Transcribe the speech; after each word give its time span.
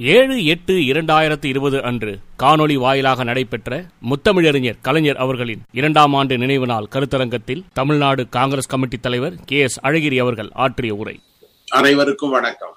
ஏழு 0.00 0.44
எட்டு 0.44 0.72
இரண்டாயிரத்தி 0.72 1.44
இருபது 1.44 1.82
அன்று 1.82 2.18
காணொளி 2.38 2.74
வாயிலாக 2.74 3.24
நடைபெற்ற 3.24 3.86
முத்தமிழறிஞர் 4.10 4.80
கலைஞர் 4.82 5.16
அவர்களின் 5.16 5.62
இரண்டாம் 5.72 6.14
ஆண்டு 6.14 6.38
நினைவு 6.38 6.66
நாள் 6.66 6.88
கருத்தரங்கத்தில் 6.90 7.64
தமிழ்நாடு 7.72 8.28
காங்கிரஸ் 8.28 8.66
கமிட்டி 8.66 8.98
தலைவர் 8.98 9.34
கே 9.44 9.58
எஸ் 9.58 9.80
அழகிரி 9.80 10.20
அவர்கள் 10.20 10.50
ஆற்றிய 10.54 10.94
உரை. 10.94 11.20
அனைவருக்கும் 11.66 12.30
வணக்கம். 12.30 12.76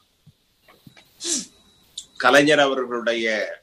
கலைஞர் 2.18 2.60
அவர்களுடைய 2.60 3.58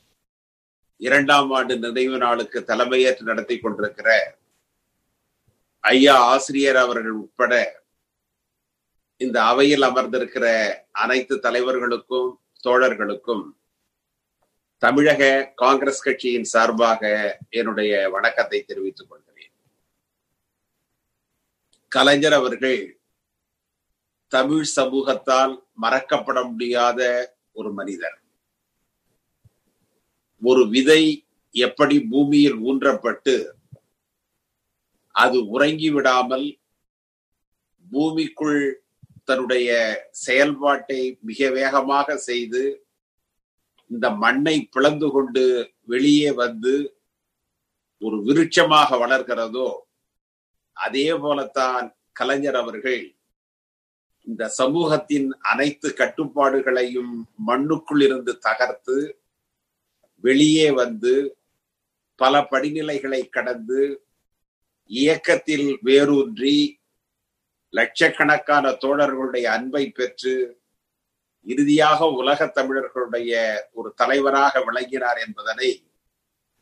இரண்டாம் 0.96 1.50
ஆண்டு 1.50 1.78
நினைவு 1.78 2.18
நாளுக்கு 2.18 2.64
தலைமையேற்று 2.66 3.22
நடத்தி 3.22 3.58
கொண்டிருக்கிற 3.58 4.36
ஐயா 5.80 6.18
ஆசிரியர் 6.18 6.76
அவர்கள் 6.76 7.10
உட்பட 7.10 7.82
இந்த 9.16 9.44
அவையில் 9.44 9.82
அமர்ந்திருக்கிற 9.82 10.46
அனைத்து 10.92 11.36
தலைவர்களுக்கும் 11.36 12.40
தோழர்களுக்கும் 12.66 13.44
தமிழக 14.82 15.52
காங்கிரஸ் 15.54 16.02
கட்சியின் 16.02 16.44
சார்பாக 16.44 17.02
என்னுடைய 17.48 18.10
வணக்கத்தை 18.10 18.62
தெரிவித்துக் 18.62 19.08
கொள்கிறேன். 19.08 19.52
கலைஞர் 21.88 22.32
அவர்கள் 22.32 23.00
தமிழ் 24.28 24.66
சமூகத்தால் 24.76 25.54
மறக்கப்பட 25.82 26.38
முடியாத 26.50 27.00
ஒரு 27.52 27.72
மனிதர். 27.72 28.18
ஒரு 30.42 30.68
விதை 30.68 31.02
எப்படி 31.50 32.00
பூமியில் 32.00 32.58
ஊன்றப்பட்டு 32.58 33.36
அது 35.14 35.38
உறங்கி 35.48 35.90
விடாமல் 35.90 36.58
பூமிக்குள் 37.90 38.85
தன்னுடைய 39.28 39.70
செயல்பாட்டை 40.20 41.00
மிக 41.22 41.48
வேகமாக 41.50 42.16
செய்து 42.26 42.62
இந்த 43.90 44.06
மண்ணை 44.16 44.56
பிளந்து 44.72 45.08
கொண்டு 45.10 45.44
வெளியே 45.84 46.30
வந்து 46.36 46.74
ஒரு 48.02 48.16
விருட்சமாக 48.22 48.98
வளர்கிறதோ 48.98 49.68
அதே 50.76 51.08
போலத்தான் 51.18 51.86
கலைஞர் 52.12 52.58
அவர்கள் 52.60 53.02
இந்த 54.26 54.44
சமூகத்தின் 54.56 55.28
அனைத்து 55.42 55.88
கட்டுப்பாடுகளையும் 55.92 57.12
மண்ணுக்குள் 57.44 58.02
இருந்து 58.02 58.32
தகர்த்து 58.38 58.96
வெளியே 60.24 60.68
வந்து 60.72 61.12
பல 62.20 62.34
படிநிலைகளை 62.50 63.22
கடந்து 63.28 63.80
இயக்கத்தில் 64.90 65.68
வேரூன்றி 65.82 66.56
லட்சக்கணக்கான 67.76 68.70
தோழர்களுடைய 68.84 69.46
அன்பை 69.56 69.84
பெற்று 69.98 70.34
இறுதியாக 71.46 72.08
உலக 72.20 72.46
தமிழர்களுடைய 72.58 73.32
ஒரு 73.72 73.88
தலைவராக 74.00 74.62
விளங்கினார் 74.68 75.18
என்பதனை 75.26 75.70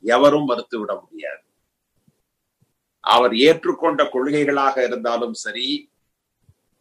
எவரும் 0.04 0.48
மறுத்துவிட 0.50 0.92
முடியாது. 1.02 1.44
அவர் 3.04 3.34
ஏற்றுக்கொண்ட 3.46 4.02
கொள்கைகளாக 4.14 4.76
இருந்தாலும் 4.88 5.36
சரி 5.44 5.68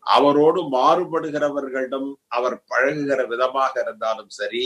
அவரோடு 0.06 0.62
மாறுபடுகிறவர்களிடம் 0.78 2.10
அவர் 2.38 2.56
பழகுகிற 2.72 3.22
விதமாக 3.28 3.74
இருந்தாலும் 3.82 4.32
சரி 4.40 4.66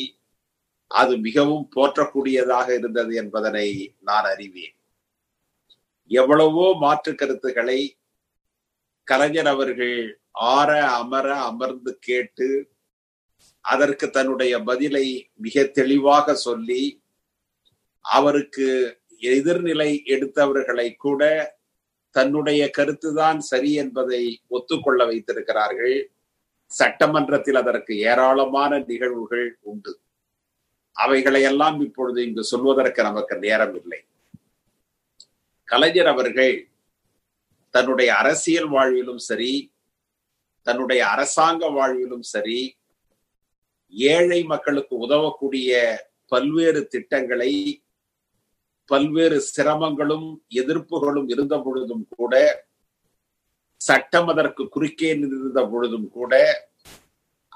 அது 0.92 1.14
மிகவும் 1.18 1.66
போற்றக்கூடியதாக 1.76 2.68
இருந்தது 2.80 3.12
என்பதனை 3.16 3.68
நான் 4.00 4.28
அறிவேன். 4.34 4.76
எவ்வளவோ 6.12 6.68
மாற்று 6.84 7.12
கருத்துக்களை 7.16 7.80
கலைஞர் 9.08 9.47
அவர்கள் 9.47 9.97
ஆற 10.31 10.72
அமர 10.91 11.27
அமர்ந்து 11.41 11.91
கேட்டு 12.00 12.47
அதற்கு 13.66 14.05
தன்னுடைய 14.09 14.53
பதிலை 14.59 15.05
மிக 15.36 15.63
தெளிவாக 15.77 16.36
சொல்லி 16.36 16.83
அவருக்கு 18.05 18.67
எதிர்நிலை 19.22 19.91
எடுத்தவர்களை 20.05 20.88
கூட 20.95 21.22
தன்னுடைய 22.16 22.61
கருத்துதான் 22.78 23.38
சரி 23.38 23.72
என்பதை 23.73 24.22
ஒத்துக்கொள்ள 24.47 25.06
வைத்திருக்கிறார்கள். 25.06 25.97
சட்டமன்றத்தில் 26.72 27.56
அதற்கு 27.56 27.94
ஏராளமான 28.00 28.79
நிகழ்வுகள் 28.88 29.57
உண்டு. 29.62 29.94
அவைகளையெல்லாம் 30.96 31.78
இப்பொழுது 31.81 32.19
இங்கு 32.28 32.44
சொல்வதற்கு 32.44 33.01
நமக்கு 33.03 33.35
நேரம் 33.38 33.75
இல்லை. 33.81 34.00
கலைஞர் 35.67 36.07
அவர்கள் 36.07 36.53
தன்னுடைய 37.69 38.16
அரசியல் 38.16 38.69
வாழ்விலும் 38.69 39.22
சரி 39.22 39.72
தன்னுடைய 40.67 41.07
அரசாங்க 41.07 41.66
வாழ்விலும் 41.69 42.25
சரி 42.25 42.78
ஏழை 43.89 44.44
மக்களுக்கு 44.44 44.95
உதவக்கூடிய 44.97 45.97
பல்வேறு 46.25 46.88
திட்டங்களை 46.88 47.83
பல்வேறு 48.89 49.38
சிரமங்களும் 49.55 50.28
எதிர்ப்புகளும் 50.50 51.28
இருந்த 51.28 51.55
பொழுதும் 51.57 52.07
கூட 52.17 52.33
சட்டம் 53.81 54.28
அதற்கு 54.28 54.63
குறுக்கே 54.69 55.09
நின்றிருந்த 55.16 55.61
பொழுதும் 55.66 56.09
கூட 56.09 56.34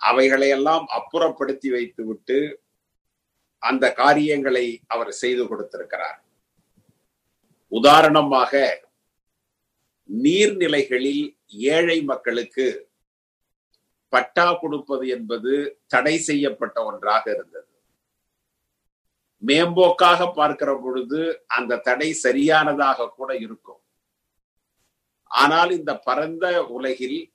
அவைகளையெல்லாம் 0.02 0.86
அப்புறப்படுத்தி 0.88 1.70
வைத்துவிட்டு 1.70 2.38
அந்த 3.64 3.94
காரியங்களை 3.94 4.66
அவர் 4.88 5.12
செய்து 5.12 5.48
கொடுத்திருக்கிறார். 5.48 6.20
உதாரணமாக 7.72 8.54
நீர்நிலைகளில் 10.12 11.38
ஏழை 11.48 12.02
மக்களுக்கு 12.02 12.90
பட்டா 14.10 14.54
கொடுப்பது 14.54 15.08
என்பது 15.08 15.80
தடை 15.88 16.18
செய்யப்பட்ட 16.18 16.86
ஒன்றாக 16.86 17.32
இருந்தது. 17.32 17.68
மேம்போக்காக 19.48 20.34
பார்க்கிற 20.34 20.80
பொழுது 20.80 21.46
அந்த 21.48 21.76
தடை 21.76 22.14
சரியானதாக 22.14 23.10
கூட 23.10 23.36
இருக்கும். 23.36 23.82
ஆனால் 25.26 25.72
இந்த 25.72 25.98
பரந்த 25.98 26.66
உலகில் 26.66 27.34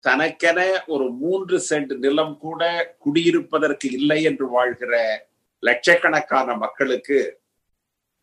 தனக்கென 0.00 0.84
ஒரு 0.86 1.10
மூன்று 1.12 1.62
சென்ட் 1.70 1.96
நிலம் 1.96 2.38
கூட 2.38 2.94
குடியிருப்பதற்கு 2.98 3.92
இல்லை 3.92 4.22
என்று 4.22 4.48
வாழ்கிற 4.48 5.26
லட்சக்கணக்கான 5.58 6.56
மக்களுக்கு 6.56 7.37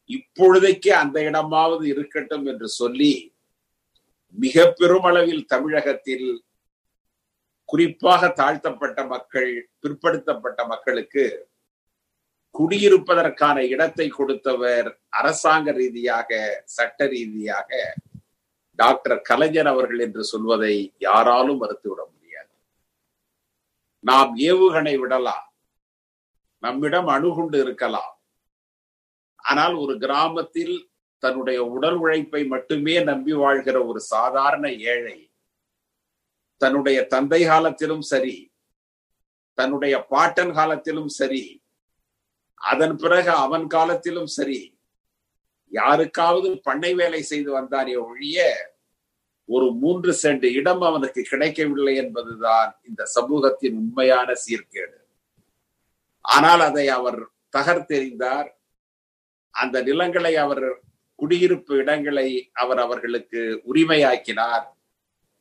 இப்பொழுதைக்கு 0.09 0.89
அந்த 0.89 1.19
இடமாவது 1.19 1.83
இருக்கட்டும் 1.83 2.45
என்று 2.45 2.67
சொல்லி 2.69 3.35
மிக 4.29 4.73
பெருமளவில் 4.77 5.45
தமிழகத்தில் 5.45 6.43
குறிப்பாக 7.65 8.29
தாழ்த்தப்பட்ட 8.29 9.05
மக்கள் 9.05 9.71
பிற்படுத்தப்பட்ட 9.81 10.67
மக்களுக்கு 10.67 11.47
குடியிருப்பதற்கான 12.51 13.57
இடத்தை 13.67 14.09
கொடுத்தவர் 14.09 14.99
அரசாங்க 15.09 15.71
ரீதியாக 15.71 16.61
சட்ட 16.63 17.07
ரீதியாக 17.07 17.95
டாக்டர் 18.75 19.21
கலைஞர் 19.21 19.67
அவர்கள் 19.67 19.99
என்று 19.99 20.23
சொல்வதை 20.23 20.93
யாராலும் 20.97 21.61
மறுத்துவிட 21.61 22.01
முடியாது. 22.11 22.53
நாம் 23.99 24.37
ஏவுகணை 24.37 24.99
விடலாம். 24.99 25.53
நம்மிடம் 26.59 27.07
அணுகுண்டு 27.07 27.59
இருக்கலாம். 27.59 28.14
ஆனால் 29.45 29.73
ஒரு 29.73 29.97
கிராமத்தில் 29.97 30.75
தன்னுடைய 31.19 31.63
உடல் 31.65 31.95
உழைப்பை 31.95 32.43
மட்டுமே 32.45 33.03
நம்பி 33.03 33.31
வாழ்கிற 33.33 33.85
ஒரு 33.85 33.99
சாதாரண 33.99 34.69
ஏழை 34.69 35.29
தன்னுடைய 36.57 37.07
தந்தை 37.07 37.45
காலத்திலும் 37.45 38.01
சரி 38.01 38.51
தன்னுடைய 39.57 39.95
பாட்டன் 40.03 40.53
காலத்திலும் 40.53 41.07
சரி 41.07 41.61
அதன் 42.61 42.95
பிறகு 42.95 43.29
அவன் 43.29 43.67
காலத்திலும் 43.67 44.25
சரி 44.25 44.59
யாருக்காவது 45.71 46.49
பண்ணை 46.57 46.93
வேலை 46.93 47.21
செய்து 47.21 47.59
வந்தானே 47.59 47.95
ஒழிய 48.05 48.39
ஒரு 49.49 49.71
மூன்று 49.71 50.11
சென்ட் 50.23 50.45
இடம் 50.51 50.81
அவனுக்கு 50.81 51.21
கிடைக்கவில்லை 51.21 51.95
என்பதுதான் 51.95 52.69
இந்த 52.83 53.05
சமூகத்தின் 53.05 53.75
உண்மையான 53.75 54.33
சீர்கேடு. 54.45 54.97
ஆனால் 56.21 56.59
அதை 56.59 56.87
அவர் 56.87 57.19
தகர்த்தெறிந்தார் 57.53 58.49
அந்த 59.55 59.81
நிலங்களை 59.81 60.35
அவர் 60.35 60.83
குடியிருப்பு 61.15 61.75
இடங்களை 61.75 62.49
அவர் 62.53 62.79
அவர்களுக்கு 62.79 63.61
உரிமையாக்கினார். 63.73 64.65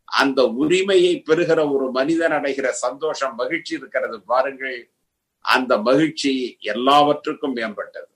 அந்த 0.05 0.47
உரிமையை 0.47 1.21
பெறுகிற 1.21 1.69
ஒரு 1.69 1.91
மனிதன் 1.91 2.31
அடைகிற 2.31 2.69
சந்தோஷம் 2.69 3.35
மகிழ்ச்சி 3.35 3.75
இருக்கிறது 3.75 4.23
பாருங்கள். 4.23 4.91
அந்த 5.41 5.79
மகிழ்ச்சி 5.79 6.57
எல்லாவற்றுக்கும் 6.61 7.57
மேம்பட்டது. 7.57 8.13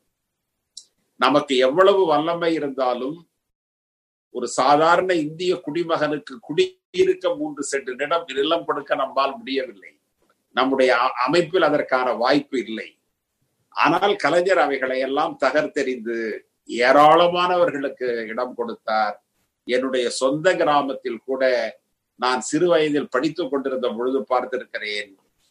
நமக்கு 1.16 1.56
எவ்வளவு 1.56 2.06
வல்லமை 2.06 2.54
இருந்தாலும் 2.54 3.28
ஒரு 4.30 4.48
சாதாரண 4.48 5.14
இந்திய 5.14 5.60
குடிமகனுக்கு 5.66 6.38
குடியிருக்க 6.40 7.34
மூன்று 7.34 7.62
சென்று 7.62 7.94
நிலம் 7.94 8.24
நிலம் 8.26 8.64
கொடுக்க 8.64 8.94
நம்மால் 8.94 9.36
முடியவில்லை. 9.36 9.92
நம்முடைய 10.50 10.96
அமைப்பில் 11.26 11.62
அதற்கான 11.62 12.12
வாய்ப்பு 12.12 12.64
இல்லை. 12.64 12.97
ஆனால் 13.84 14.14
கலைஞர் 14.16 14.58
அவைகளை 14.58 14.98
எல்லாம் 14.98 15.38
தகர்த்தெறிந்து 15.44 16.16
ஏராளமானவர்களுக்கு 16.68 18.08
இடம் 18.32 18.54
கொடுத்தார். 18.54 19.16
என்னுடைய 19.64 20.06
சொந்த 20.20 20.56
கிராமத்தில் 20.56 21.20
கூட 21.24 21.42
நான் 22.16 22.40
சிறு 22.40 22.66
வயதில் 22.68 23.12
படித்துக் 23.14 23.50
கொண்டிருந்த 23.50 23.88
பொழுது 23.88 24.20
பார்த்திருக்கிறேன். 24.20 25.10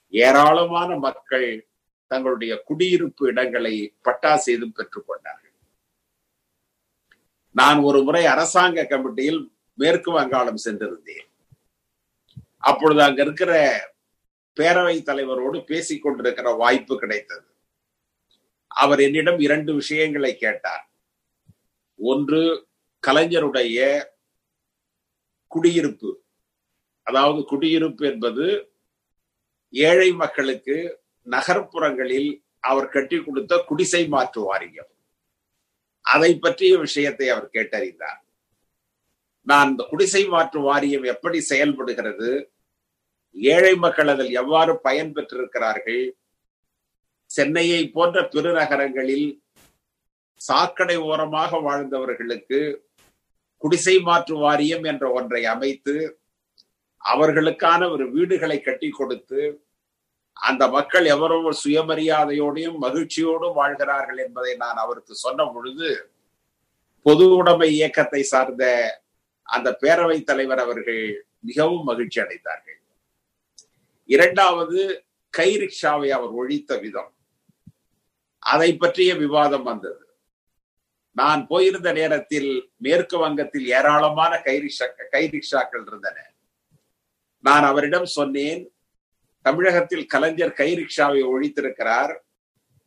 ஏராளமான 0.10 0.90
மக்கள் 0.98 1.68
தங்களுடைய 2.12 2.54
குடியிருப்பு 2.68 3.24
இடங்களை 3.28 3.76
பட்டா 4.02 4.36
செய்தும் 4.36 4.76
கொண்டார்கள். 5.10 5.56
நான் 7.52 7.80
ஒரு 7.80 8.00
முறை 8.04 8.26
அரசாங்க 8.26 8.88
கமிட்டியில் 8.90 9.42
மேற்கு 9.74 10.12
வங்காளம் 10.12 10.64
சென்றிருந்தேன். 10.66 11.28
அப்பொழுது 12.70 13.02
அங்க 13.02 13.22
இருக்கிற 13.22 13.54
பேரவை 14.58 14.96
தலைவரோடு 15.10 15.58
பேசிக் 15.66 16.04
கொண்டிருக்கிற 16.04 16.52
வாய்ப்பு 16.52 16.96
கிடைத்தது. 17.00 17.48
அவர் 18.84 19.00
என்னிடம் 19.00 19.40
இரண்டு 19.40 19.72
விஷயங்களை 19.74 20.32
கேட்டார். 20.38 20.84
ஒன்று 22.00 22.42
கலைஞருடைய 23.04 23.80
குடியிருப்பு. 25.52 26.10
அதாவது 27.08 27.40
குடியிருப்பு 27.44 28.04
என்பது 28.08 28.46
ஏழை 29.74 30.10
மக்களுக்கு 30.22 30.78
நகர்ப்புறங்களில் 31.28 32.30
அவர் 32.70 32.90
கட்டி 32.90 33.18
கொடுத்த 33.24 33.54
குடிசை 33.68 34.02
மாற்று 34.08 34.42
வாரியம். 34.42 34.92
அதை 36.06 36.32
பற்றிய 36.38 36.74
விஷயத்தை 36.78 37.28
அவர் 37.30 37.54
கேட்டறிந்தார். 37.54 38.22
நான் 39.48 39.70
இந்த 39.70 39.84
குடிசை 39.90 40.24
மாற்று 40.34 40.60
வாரியம் 40.62 41.06
எப்படி 41.14 41.40
செயல்படுகிறது? 41.52 42.32
ஏழை 43.36 43.74
மக்கள் 43.76 44.10
அதில் 44.14 44.32
எவ்வாறு 44.42 44.74
பயன் 44.80 45.12
பெற்றிருக்கிறார்கள்? 45.12 46.04
சென்னையை 47.30 47.82
போன்ற 47.88 48.18
பெருநகரங்களில் 48.24 49.28
சாக்கடை 50.42 50.98
ஓரமாக 50.98 51.60
வாழ்ந்தவர்களுக்கு 51.60 52.60
குடிசை 53.58 54.00
மாற்று 54.00 54.36
வாரியம் 54.38 54.84
என்ற 54.84 55.12
ஒன்றை 55.12 55.46
அமைத்து 55.46 55.96
அவர்களுக்கான 57.02 57.92
ஒரு 57.92 58.12
வீடுகளை 58.12 58.62
கட்டி 58.62 58.90
கொடுத்து 58.90 59.42
அந்த 60.38 60.64
மக்கள் 60.68 61.06
எவரோ 61.06 61.38
சுயமரியாதையோடையும் 61.64 62.78
மகிழ்ச்சியோடும் 62.86 63.54
வாழ்கிறார்கள் 63.54 64.18
என்பதை 64.18 64.56
நான் 64.56 64.76
அவருக்கு 64.76 65.16
சொன்ன 65.16 65.46
பொழுது 65.46 65.90
பொது 67.06 67.26
உடைமை 67.30 67.70
இயக்கத்தை 67.74 68.22
சார்ந்த 68.24 68.64
அந்த 69.44 69.70
பேரவை 69.82 70.24
தலைவர் 70.24 70.60
அவர்கள் 70.60 71.04
மிகவும் 71.40 71.84
மகிழ்ச்சி 71.84 72.20
அடைந்தார்கள். 72.22 72.80
இரண்டாவது 74.10 74.80
கை 75.34 75.50
ரிக்ஷாவை 75.58 76.10
அவர் 76.10 76.34
ஒழித்த 76.34 76.78
விதம். 76.78 77.12
அதை 78.54 78.70
பற்றிய 78.78 79.12
விவாதம் 79.16 79.64
வந்தது. 79.64 80.04
நான் 81.16 81.42
போயிருந்த 81.48 81.90
நேரத்தில் 81.92 82.50
மேற்கு 82.78 83.18
வங்கத்தில் 83.18 83.68
ஏராளமான 83.78 84.34
கை 84.42 84.56
ரிக்ஷா 84.64 84.88
கை 85.14 85.24
ரிக்ஷாக்கள் 85.36 85.86
இருந்தன. 85.88 86.18
நான் 87.44 87.64
அவரிடம் 87.64 88.08
சொன்னேன் 88.18 88.62
தமிழகத்தில் 89.46 90.06
கலைஞர் 90.06 90.58
கைரிக்ஷாவை 90.60 91.22
ஒழித்திருக்கிறார். 91.34 92.14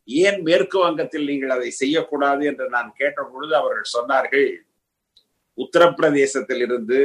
ஏன் 0.09 0.39
மேற்கு 0.43 0.79
வங்கத்தில் 0.79 1.29
நீங்கள் 1.31 1.55
அதை 1.57 1.71
செய்யக்கூடாது? 1.71 2.43
என்று 2.47 2.67
நான் 2.69 2.91
கேட்ட 2.97 3.21
பொழுது 3.33 3.55
அவர்கள் 3.57 3.93
சொன்னார்கள் 3.97 4.51
உத்தரப்பிரதேசத்தில் 5.59 6.63
இருந்து 6.67 7.01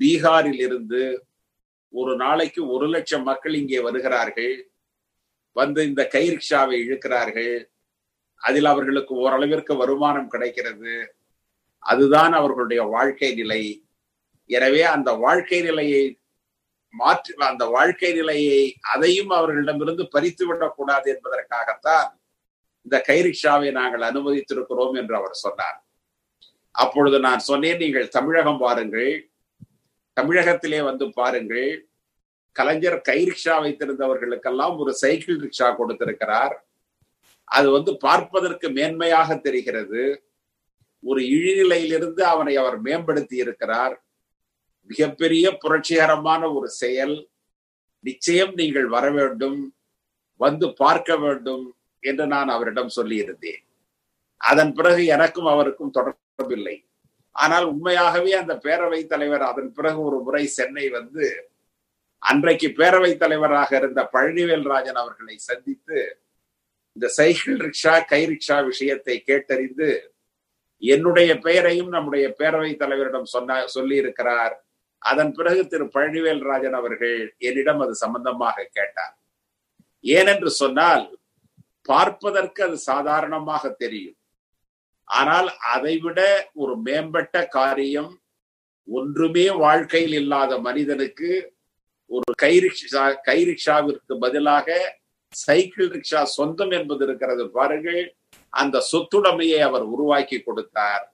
பீகாரில் 0.00 0.60
இருந்து 0.66 1.02
ஒரு 1.94 2.12
நாளைக்கு 2.16 2.60
ஒரு 2.74 2.86
லட்சம் 2.86 3.22
மக்கள் 3.22 3.54
இங்கே 3.54 3.80
வருகிறார்கள். 3.80 4.54
வந்து 5.60 5.80
இந்த 5.90 6.02
கை 6.14 6.24
ரிக்ஷாவை 6.32 6.76
இழுக்கிறார்கள். 6.84 7.54
அதில் 8.42 8.68
அவர்களுக்கு 8.72 9.12
ஓரளவிற்கு 9.24 9.72
வருமானம் 9.82 10.32
கிடைக்கிறது. 10.34 10.94
அதுதான் 11.92 12.32
அவர்களுடைய 12.40 12.82
வாழ்க்கை 12.94 13.30
நிலை. 13.40 13.62
எனவே 14.50 14.82
அந்த 14.94 15.10
வாழ்க்கை 15.24 15.60
நிலையை 15.68 16.04
மாற்றி 16.94 17.32
அந்த 17.48 17.64
வாழ்க்கை 17.74 18.10
நிலையை 18.18 18.60
அதையும் 18.92 19.32
அவர்களிடமிருந்து 19.38 20.04
பறித்து 20.14 20.44
விடக்கூடாது 20.46 21.06
என்பதற்காகத்தான் 21.14 22.08
இந்த 22.86 22.96
கை 23.08 23.18
ரிக்ஷாவை 23.26 23.70
நாங்கள் 23.78 24.06
அனுமதித்திருக்கிறோம் 24.10 24.94
என்று 25.00 25.14
அவர் 25.20 25.36
சொன்னார். 25.44 25.78
அப்பொழுது 26.84 27.18
நான் 27.26 27.46
சொன்னேன் 27.50 27.82
நீங்கள் 27.82 28.14
தமிழகம் 28.16 28.62
பாருங்கள் 28.64 29.12
தமிழகத்திலே 30.16 30.80
வந்து 30.88 31.04
பாருங்கள். 31.20 31.70
கலைஞர் 32.58 32.96
கை 33.08 33.18
ரிக்ஷா 33.28 33.56
வைத்திருந்தவர்களுக்கெல்லாம் 33.64 34.74
ஒரு 34.82 34.92
சைக்கிள் 35.02 35.38
ரிக்ஷா 35.44 35.68
கொடுத்திருக்கிறார். 35.76 36.54
அது 37.48 37.68
வந்து 37.76 37.92
பார்ப்பதற்கு 38.06 38.66
மேன்மையாக 38.78 39.36
தெரிகிறது. 39.46 40.02
ஒரு 41.04 41.20
இழிநிலையிலிருந்து 41.34 42.22
அவனை 42.32 42.54
அவர் 42.56 42.76
மேம்படுத்தி 42.86 43.36
இருக்கிறார். 43.44 43.94
மிகப்பெரிய 44.90 45.44
புரட்சிகரமான 45.62 46.42
ஒரு 46.56 46.68
செயல். 46.82 47.16
நிச்சயம் 48.04 48.52
நீங்கள் 48.60 48.88
வர 48.96 49.06
வேண்டும். 49.18 49.58
வந்து 50.40 50.66
பார்க்க 50.82 51.16
வேண்டும் 51.24 51.64
என்று 52.02 52.24
நான் 52.34 52.50
அவரிடம் 52.56 52.96
சொல்லியிருந்தேன். 52.96 53.62
அதன் 54.40 54.72
பிறகு 54.72 55.02
எனக்கும் 55.14 55.48
அவருக்கும் 55.52 55.94
தொடர்பில்லை. 55.96 56.76
ஆனால் 57.36 57.66
உண்மையாகவே 57.72 58.32
அந்த 58.40 58.54
பேரவை 58.64 59.00
தலைவர் 59.06 59.44
அதன் 59.50 59.72
பிறகு 59.72 59.98
ஒரு 60.08 60.18
முறை 60.26 60.44
சென்னை 60.58 60.86
வந்து 60.88 61.24
அன்றைக்கு 62.22 62.68
பேரவை 62.78 63.10
தலைவராக 63.16 63.70
இருந்த 63.76 64.00
பழனிவேல் 64.12 64.66
ராஜன் 64.66 65.00
அவர்களை 65.02 65.36
சந்தித்து 65.40 65.98
இந்த 66.96 67.08
சைக்கிள் 67.08 67.58
ரிக்ஷா 67.58 67.94
கை 68.04 68.22
ரிக்ஷா 68.26 68.56
விஷயத்தை 68.64 69.16
கேட்டறிந்து 69.28 69.90
என்னுடைய 70.82 71.30
பெயரையும் 71.38 71.88
நம்முடைய 71.88 72.24
பேரவை 72.38 72.72
தலைவரிடம் 72.76 73.32
சொன்ன 73.34 73.60
சொல்லி 73.66 73.96
இருக்கிறார் 73.96 74.54
அதன் 75.02 75.32
பிறகு 75.32 75.62
திரு 75.66 75.84
பழனிவேல் 75.94 76.42
ராஜன் 76.42 76.76
அவர்கள் 76.80 77.18
என்னிடம் 77.38 77.80
அது 77.80 77.94
சம்பந்தமாக 77.94 78.68
கேட்டார். 78.72 79.14
ஏனென்று 80.04 80.50
சொன்னால் 80.62 81.04
பார்ப்பதற்கு 81.88 82.60
அது 82.62 82.76
சாதாரணமாக 82.90 83.64
தெரியும். 83.74 84.16
ஆனால் 85.08 85.48
அதைவிட 85.74 86.20
ஒரு 86.54 86.74
மேம்பட்ட 86.78 87.36
காரியம் 87.48 88.10
ஒன்றுமே 88.88 89.46
வாழ்க்கையில் 89.64 90.16
இல்லாத 90.22 90.52
மனிதனுக்கு 90.58 91.30
ஒரு 92.10 92.32
கை 92.42 92.54
ரிக்ஷா 92.64 93.02
கை 93.28 93.38
ரிக்ஷாவிற்கு 93.50 94.14
பதிலாக 94.24 94.76
சைக்கிள் 95.34 95.88
ரிக்ஷா 95.94 96.20
சொந்தம் 96.36 96.72
என்பது 96.78 97.02
இருக்கிறது 97.06 97.44
பாருங்கள். 97.56 98.02
அந்த 98.52 98.76
சொத்துடைமையை 98.90 99.60
அவர் 99.68 99.84
உருவாக்கி 99.94 100.38
கொடுத்தார். 100.40 101.04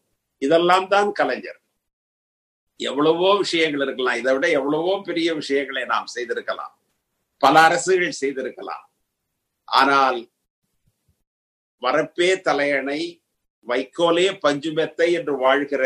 இதெல்லாம் 0.42 0.86
தான் 0.94 1.10
கலைஞர். 1.12 1.60
எவ்வளவோ 2.80 3.30
விஷயங்கள் 3.44 3.84
இருக்கலாம். 3.86 4.20
இதை 4.20 4.32
விட 4.34 4.46
எவ்வளவோ 4.58 4.94
பெரிய 5.08 5.28
விஷயங்களை 5.40 5.82
நாம் 5.94 6.08
செய்திருக்கலாம். 6.14 6.74
பல 7.42 7.54
அரசுகள் 7.68 8.20
செய்திருக்கலாம். 8.22 8.84
ஆனால் 9.68 10.18
வரப்பே 11.82 12.30
தலையணை 12.46 13.00
வைக்கோலே 13.66 14.26
பஞ்சுமெத்தை 14.44 15.06
என்று 15.18 15.34
வாழ்கிற 15.44 15.84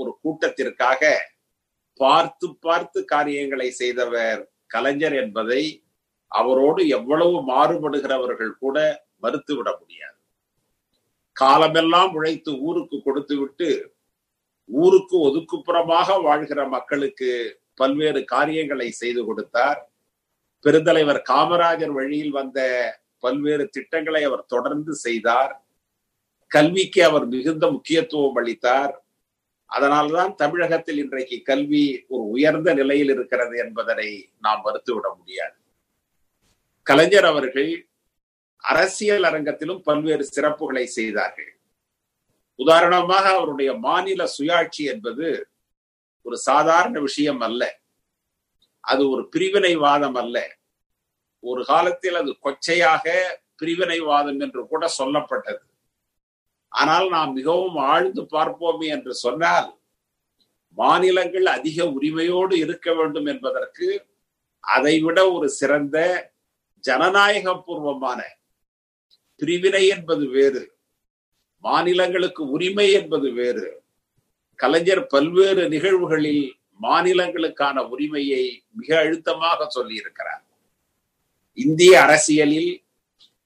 ஒரு 0.00 0.10
கூட்டத்திற்காக 0.22 1.02
பார்த்து 2.00 2.46
பார்த்து 2.64 2.98
காரியங்களை 3.04 3.68
செய்தவர் 3.80 4.40
கலைஞர் 4.66 5.16
என்பதை 5.22 5.62
அவரோடு 6.32 6.82
எவ்வளவு 6.88 7.36
மாறுபடுகிறவர்கள் 7.52 8.52
கூட 8.58 8.76
மறுத்துவிட 9.22 9.68
முடியாது. 9.80 10.18
காலமெல்லாம் 11.36 12.12
உழைத்து 12.18 12.52
ஊருக்கு 12.68 12.96
கொடுத்து 13.02 13.34
விட்டு 13.40 13.70
ஊருக்கு 14.68 15.16
ஒதுக்குப்புறமாக 15.26 16.18
வாழ்கிற 16.22 16.60
மக்களுக்கு 16.68 17.30
பல்வேறு 17.74 18.20
காரியங்களை 18.24 18.88
செய்து 19.00 19.22
கொடுத்தார். 19.24 19.80
பெருந்தலைவர் 20.64 21.20
காமராஜர் 21.30 21.94
வழியில் 21.98 22.36
வந்த 22.40 22.60
பல்வேறு 23.24 23.64
திட்டங்களை 23.76 24.22
அவர் 24.24 24.44
தொடர்ந்து 24.46 24.92
செய்தார். 25.06 25.52
கல்விக்கு 26.50 27.00
அவர் 27.08 27.26
மிகுந்த 27.34 27.64
முக்கியத்துவம் 27.70 28.38
அளித்தார். 28.40 28.94
அதனால்தான் 29.70 30.34
தமிழகத்தில் 30.34 30.98
இன்றைக்கு 30.98 31.36
கல்வி 31.42 32.04
ஒரு 32.08 32.22
உயர்ந்த 32.28 32.74
நிலையில் 32.74 33.08
இருக்கிறது 33.08 33.58
என்பதனை 33.58 34.30
நாம் 34.40 34.62
மறுத்துவிட 34.64 35.16
முடியாது. 35.16 35.58
கலைஞர் 36.82 37.24
அவர்கள் 37.24 37.88
அரசியல் 38.56 39.22
அரங்கத்திலும் 39.22 39.78
பல்வேறு 39.78 40.28
சிறப்புகளை 40.34 40.84
செய்தார்கள். 40.84 41.52
உதாரணமாக 42.54 43.28
அவருடைய 43.28 43.74
மாநில 43.74 44.28
சுயாட்சி 44.38 44.82
என்பது 44.84 45.28
ஒரு 46.22 46.38
சாதாரண 46.38 47.00
விஷயம் 47.00 47.40
அல்ல. 47.40 47.62
அது 48.80 49.10
ஒரு 49.10 49.28
பிரிவினைவாதம் 49.36 50.18
அல்ல. 50.18 50.56
ஒரு 51.40 51.64
காலத்தில் 51.64 52.14
அது 52.14 52.36
கொச்சையாக 52.44 53.06
பிரிவினைவாதம் 53.62 54.40
என்று 54.40 54.66
கூட 54.66 54.92
சொல்லப்பட்டது. 54.98 55.64
ஆனால் 56.72 57.08
நாம் 57.08 57.32
மிகவும் 57.32 57.76
ஆழ்ந்து 57.76 58.22
பார்ப்போமே 58.22 58.86
என்று 58.86 59.14
சொன்னால் 59.14 59.78
மாநிலங்கள் 60.78 61.46
அதிக 61.46 61.86
உரிமையோடு 61.86 62.58
இருக்க 62.58 62.92
வேண்டும் 62.94 63.26
என்பதற்கு 63.26 64.06
அதைவிட 64.60 65.32
ஒரு 65.32 65.48
சிறந்த 65.50 65.96
ஜனநாயக 66.84 67.54
பூர்வமான 67.56 68.20
பிரிவினை 69.36 69.86
என்பது 69.86 70.28
வேறு 70.28 70.62
மாநிலங்களுக்கு 71.64 72.50
உரிமை 72.50 72.92
என்பது 72.92 73.32
வேறு. 73.32 73.82
கலைஞர் 74.54 75.06
பல்வேறு 75.06 75.68
நிகழ்வுகளில் 75.68 76.44
மாநிலங்களுக்கான 76.82 77.78
உரிமையை 77.88 78.62
மிக 78.70 78.98
அழுத்தமாக 78.98 79.66
சொல்லியிருக்கிறார். 79.74 80.44
இந்திய 81.58 81.92
அரசியலில் 82.02 82.84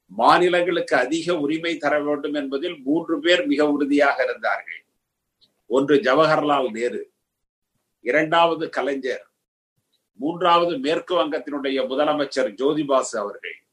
மாநிலங்களுக்கு 0.06 0.96
அதிக 0.96 1.38
உரிமை 1.38 1.76
தர 1.76 2.02
வேண்டும் 2.02 2.34
என்பதில் 2.34 2.82
மூன்று 2.82 3.20
பேர் 3.20 3.46
மிக 3.46 3.70
உறுதியாக 3.70 4.24
இருந்தார்கள். 4.24 4.84
ஒன்று 5.66 5.96
ஜவஹர்லால் 5.96 6.70
நேரு 6.70 7.10
இரண்டாவது 8.00 8.68
கலைஞர் 8.68 9.32
மூன்றாவது 10.14 10.78
மேற்கு 10.78 11.14
வங்கத்தினுடைய 11.14 11.86
முதலமைச்சர் 11.88 12.50
ஜோதிபாசு 12.54 13.16
அவர்கள். 13.18 13.66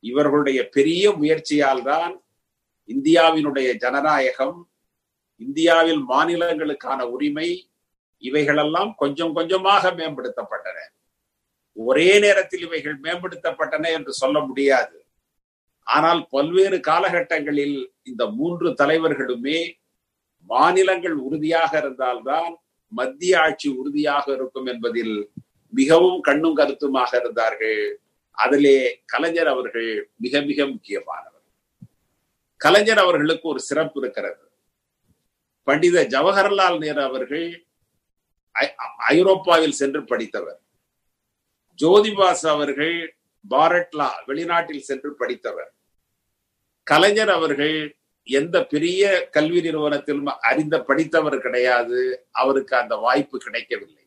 இவர்களுடைய 0.00 0.68
பெரிய 0.68 1.12
முயற்சியால் 1.12 1.82
தான் 1.82 2.24
இந்தியாவினுடைய 2.86 3.74
ஜனநாயகம் 3.74 4.70
இந்தியாவில் 5.36 6.02
மாநிலங்களுக்கான 6.08 7.02
உரிமை 7.02 7.70
இவைகளெல்லாம் 8.18 8.94
கொஞ்சம் 8.94 9.34
கொஞ்சமாக 9.34 9.90
மேம்படுத்தப்பட்டன. 9.90 10.78
ஒரே 11.72 12.18
நேரத்தில் 12.18 12.60
இவைகள் 12.60 13.00
மேம்படுத்தப்பட்டன 13.00 13.92
என்று 13.92 14.12
சொல்ல 14.12 14.40
முடியாது. 14.40 15.01
ஆனால் 15.82 16.28
பல்வேறு 16.30 16.76
காலகட்டங்களில் 16.80 17.92
இந்த 18.02 18.26
மூன்று 18.26 18.70
தலைவர்களுமே 18.70 19.74
மாநிலங்கள் 20.50 21.12
உறுதியாக 21.12 21.78
இருந்தால்தான் 21.78 22.52
மத்திய 22.88 23.40
ஆட்சி 23.40 23.68
உறுதியாக 23.68 24.32
இருக்கும் 24.32 24.66
என்பதில் 24.66 25.30
மிகவும் 25.68 26.20
கண்ணும் 26.20 26.54
கருத்துமாக 26.54 27.18
இருந்தார்கள். 27.20 28.00
அதிலே 28.30 29.02
கலைஞர் 29.06 29.46
அவர்கள் 29.46 30.10
மிக 30.16 30.40
மிக 30.40 30.66
முக்கியமானவர். 30.66 31.44
கலைஞர் 32.56 32.98
அவர்களுக்கு 32.98 33.48
ஒரு 33.48 33.60
சிறப்பு 33.60 34.00
இருக்கிறது. 34.00 34.42
பண்டித 35.62 36.04
ஜவஹர்லால் 36.04 36.78
நேரு 36.78 37.02
அவர்கள் 37.02 37.66
ஐரோப்பாவில் 38.96 39.78
சென்று 39.80 40.04
படித்தவர். 40.04 40.60
ஜோதிபாஸ் 41.78 42.46
அவர்கள் 42.54 43.16
பாரட்லா 43.50 44.08
வெளிநாட்டில் 44.26 44.78
சென்று 44.78 45.14
படித்தவர். 45.14 45.72
கலைஞர் 46.82 47.30
அவர்கள் 47.30 47.96
எந்த 48.22 48.64
பெரிய 48.64 49.28
கல்வி 49.30 49.60
நிறுவனத்திலும் 49.60 50.30
அறிந்த 50.40 50.82
படித்தவர் 50.82 51.38
கிடையாது. 51.40 52.28
அவருக்கு 52.30 52.76
அந்த 52.76 52.96
வாய்ப்பு 52.96 53.38
கிடைக்கவில்லை. 53.38 54.04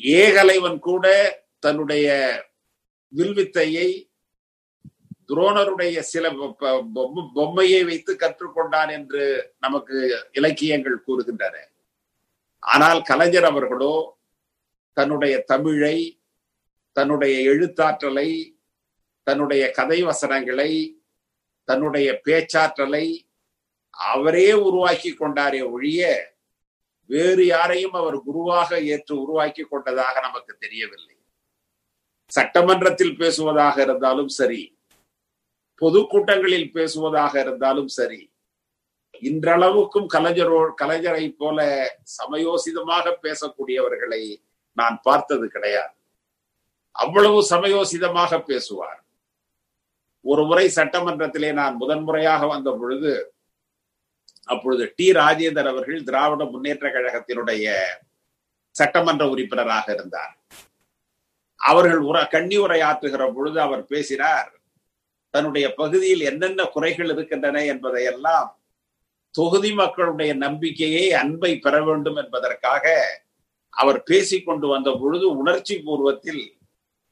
ஏகலைவன் 0.00 0.78
கூட 0.78 1.06
தன்னுடைய 1.58 2.08
வில்வித்தையை 3.16 4.12
துரோணருடைய 5.28 6.00
சில 6.00 6.30
பொம்மையை 7.34 7.84
வைத்து 7.84 8.14
கற்றுக்கொண்டான் 8.14 8.90
என்று 8.90 9.54
நமக்கு 9.58 10.26
இலக்கியங்கள் 10.32 11.04
கூறுகின்றன. 11.06 11.56
ஆனால் 12.58 13.02
கலைஞர் 13.02 13.44
அவர்களோ 13.44 14.18
தன்னுடைய 14.92 15.40
தமிழை 15.40 16.18
தன்னுடைய 16.96 17.50
எழுத்தாற்றலை 17.50 18.28
தன்னுடைய 19.26 19.70
கதை 19.70 20.02
வசனங்களை 20.02 20.70
தன்னுடைய 21.68 22.08
பேச்சாற்றலை 22.24 23.06
அவரே 23.90 24.52
உருவாக்கி 24.52 25.10
கொண்டாரே 25.12 25.60
ஒழிய 25.70 26.02
வேறு 27.10 27.46
யாரையும் 27.46 27.92
அவர் 27.92 28.16
குருவாக 28.22 28.80
ஏற்று 28.80 29.14
உருவாக்கி 29.22 29.62
கொண்டதாக 29.62 30.20
நமக்கு 30.20 30.52
தெரியவில்லை. 30.56 31.16
சட்டமன்றத்தில் 32.32 33.16
பேசுவதாக 33.16 33.76
இருந்தாலும் 33.82 34.28
சரி 34.28 34.62
பொதுக்கூட்டங்களில் 35.82 36.70
பேசுவதாக 36.72 37.34
இருந்தாலும் 37.40 37.88
சரி 37.88 38.22
இன்றளவுக்கும் 39.22 40.08
கலைஞரோ 40.14 40.60
கலைஞரை 40.82 41.26
போல 41.36 41.58
சமயோசிதமாக 42.18 43.12
பேசக்கூடியவர்களை 43.22 44.22
நான் 44.76 44.96
பார்த்தது 45.02 45.48
கிடையாது. 45.48 45.94
அவ்வளவு 46.96 47.38
சமயோசிதமாக 47.50 48.38
பேசுவார். 48.50 49.00
ஒரு 50.24 50.42
முறை 50.48 50.66
சட்டமன்றத்திலே 50.76 51.50
நான் 51.52 51.74
முதன்முறையாக 51.76 52.46
வந்த 52.46 52.70
பொழுது 52.80 53.12
அப்பொழுது 54.48 54.84
டி. 54.96 55.06
ராஜேந்தர் 55.12 55.70
அவர்கள் 55.72 56.06
திராவிட 56.08 56.44
முன்னேற்ற 56.44 56.86
கழகத்தினுடைய 56.90 57.66
சட்டமன்ற 58.76 59.24
உறுப்பினராக 59.32 59.86
இருந்தார். 59.94 60.34
அவர்கள் 61.60 62.02
உர 62.10 62.18
கண்ணி 62.26 62.56
உரையாற்றுகிற 62.56 63.24
பொழுது 63.34 63.58
அவர் 63.60 63.84
பேசினார் 63.86 64.50
தன்னுடைய 65.34 65.66
பகுதியில் 65.74 66.22
என்னென்ன 66.30 66.64
குறைகள் 66.64 67.10
இருக்கின்றன 67.14 67.62
என்பதையெல்லாம் 67.72 68.50
தொகுதி 69.34 69.70
மக்களுடைய 69.74 70.32
நம்பிக்கையை 70.34 71.06
அன்பை 71.22 71.52
பெற 71.58 71.74
வேண்டும் 71.84 72.18
என்பதற்காக 72.22 72.84
அவர் 73.74 73.98
பேசிக் 74.02 74.46
கொண்டு 74.46 74.66
வந்த 74.66 74.90
பொழுது 75.00 75.26
உணர்ச்சி 75.36 75.76
பூர்வத்தில் 75.86 76.44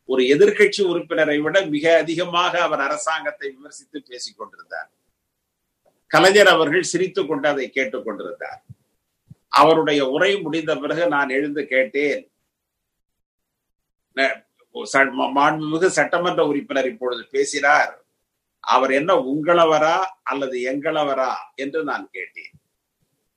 ஒரு 0.05 0.23
எதிர்கட்சி 0.23 0.83
உறுப்பினரை 0.83 1.41
விட 1.41 1.65
மிக 1.65 1.97
அதிகமாக 1.97 2.63
அவர் 2.63 2.81
அரசாங்கத்தை 2.81 3.51
விமர்சித்து 3.51 4.03
பேசிக் 4.03 4.39
கொண்டிருந்தார். 4.39 4.91
கலைஞர் 6.07 6.47
அவர்கள் 6.47 6.83
சிரித்துக் 6.83 7.29
கொண்டு 7.29 7.49
அதை 7.49 7.71
கேட்டுக் 7.71 8.05
கொண்டிருந்தார். 8.05 8.65
அவருடைய 9.49 10.09
உரை 10.09 10.41
முடிந்த 10.41 10.77
பிறகு 10.77 11.09
நான் 11.09 11.29
எழுந்து 11.29 11.67
கேட்டேன். 11.67 12.33
மாண்புமிகு 15.35 15.87
சட்டமன்ற 15.87 16.47
உறுப்பினர் 16.47 16.87
இப்பொழுது 16.87 17.27
பேசினார். 17.31 18.05
அவர் 18.61 18.91
என்ன 18.91 19.15
உங்களவரா 19.15 19.97
அல்லது 20.23 20.59
எங்களவரா 20.73 21.33
என்று 21.55 21.85
நான் 21.85 22.09
கேட்டேன். 22.13 22.51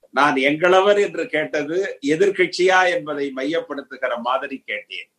நான் 0.09 0.35
எங்களவர் 0.35 0.99
என்று 1.01 1.27
கேட்டது 1.27 1.97
எதிர்கட்சியா 2.01 2.89
என்பதை 2.89 3.31
மையப்படுத்துகிற 3.35 4.17
மாதிரி 4.17 4.57
கேட்டேன். 4.65 5.09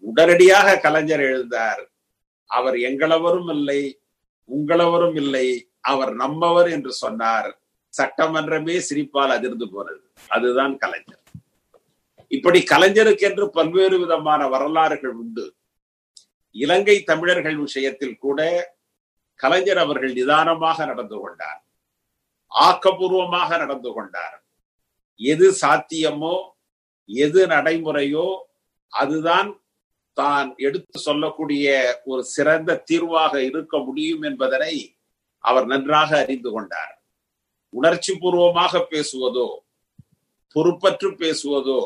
உடனடியாக 0.00 0.78
கலைஞர் 0.78 1.20
எழுந்தார் 1.20 1.86
அவர் 2.46 2.74
எங்களவரும் 2.74 3.50
இல்லை 3.50 4.00
உங்களவரும் 4.48 5.16
இல்லை 5.16 5.72
அவர் 5.80 6.12
நம்மவர் 6.12 6.70
என்று 6.70 6.92
சொன்னார். 6.92 7.60
சட்டமன்றமே 7.98 8.80
சிரிப்பால் 8.88 9.28
அதிர்ந்து 9.28 9.68
போனது. 9.68 10.12
அதுதான் 10.28 10.76
கலைஞர். 10.76 11.22
இப்படி 12.28 12.64
கலைஞருக்கு 12.70 13.18
என்று 13.18 13.50
பல்வேறு 13.50 13.98
விதமான 13.98 14.48
வரலாறுகள் 14.48 15.10
உண்டு. 15.10 15.54
இலங்கை 16.50 17.02
தமிழர்கள் 17.02 17.56
விஷயத்தில் 17.56 18.18
கூட 18.18 18.74
கலைஞர் 19.34 19.78
அவர்கள் 19.78 20.12
நிதானமாக 20.12 20.86
நடந்து 20.86 21.18
கொண்டார். 21.20 21.64
ஆக்கப்பூர்வமாக 22.52 23.58
நடந்து 23.58 23.92
கொண்டார். 23.92 24.44
எது 25.14 25.54
சாத்தியமோ 25.60 26.48
எது 27.04 27.46
நடைமுறையோ 27.46 28.38
அதுதான் 28.88 29.59
தான் 30.20 30.48
எடுத்து 30.58 30.98
சொல்லக்கூடிய 30.98 31.66
ஒரு 32.04 32.22
சிறந்த 32.26 32.80
தீர்வாக 32.84 33.34
இருக்க 33.42 33.74
முடியும் 33.78 34.22
என்பதனை 34.22 34.74
அவர் 35.44 35.66
நன்றாக 35.66 36.10
அறிந்து 36.18 36.50
கொண்டார். 36.50 36.94
உணர்ச்சி 37.72 38.12
பூர்வமாக 38.14 38.82
பேசுவதோ 38.90 39.48
பொறுப்பற்று 40.56 41.08
பேசுவதோ 41.20 41.80